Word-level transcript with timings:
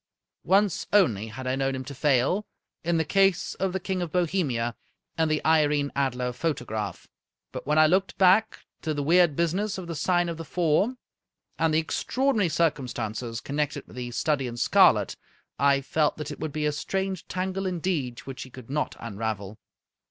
Once 0.47 0.87
only 0.91 1.27
had 1.27 1.45
I 1.45 1.55
known 1.55 1.75
him 1.75 1.85
to 1.85 1.93
fail, 1.93 2.47
in 2.83 2.97
the 2.97 3.05
case 3.05 3.53
of 3.59 3.71
the 3.71 3.79
King 3.79 4.01
of 4.01 4.11
Bohemia 4.11 4.75
and 5.15 5.29
the 5.29 5.45
Irene 5.45 5.91
Adler 5.95 6.33
photo 6.33 6.65
graph, 6.65 7.07
but 7.51 7.67
when 7.67 7.77
I 7.77 7.85
looked 7.85 8.17
back 8.17 8.61
to 8.81 8.95
the 8.95 9.03
weird 9.03 9.35
business 9.35 9.77
of 9.77 9.85
the" 9.85 9.93
Sign 10.09 10.27
of 10.27 10.37
the 10.37 10.43
Four," 10.43 10.95
and 11.59 11.71
the 11.71 11.77
extraordinary 11.77 12.49
circum 12.49 12.87
stances 12.87 13.39
connected 13.41 13.85
with 13.85 13.95
the" 13.95 14.09
Study 14.23 14.47
in 14.47 14.57
Scarlet," 14.57 15.17
I 15.59 15.81
felt 15.81 16.17
that 16.17 16.31
it 16.31 16.39
would 16.39 16.51
be 16.51 16.65
a 16.65 16.71
strange 16.71 17.27
tangle 17.27 17.67
indeed 17.67 18.21
which 18.21 18.41
he 18.41 18.49
could 18.49 18.71
not 18.71 18.95
unravel. 18.99 19.59